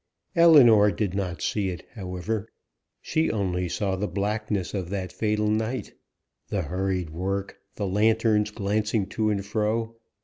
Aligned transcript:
Ellinor 0.35 0.89
did 0.89 1.13
not 1.13 1.43
see 1.43 1.69
it, 1.69 1.85
however; 1.93 2.49
she 3.03 3.29
only 3.29 3.69
saw 3.69 3.95
the 3.95 4.07
blackness 4.07 4.73
of 4.73 4.89
that 4.89 5.11
fatal 5.13 5.47
night, 5.47 5.93
the 6.47 6.63
hurried 6.63 7.11
work 7.11 7.59
the 7.75 7.85
lanterns 7.85 8.49
glancing 8.49 9.05
to 9.09 9.29
and 9.29 9.45
fro. 9.45 9.93